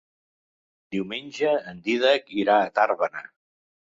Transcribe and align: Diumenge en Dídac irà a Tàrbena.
Diumenge 0.95 1.51
en 1.73 1.83
Dídac 1.87 2.33
irà 2.45 2.57
a 2.63 2.71
Tàrbena. 2.79 3.25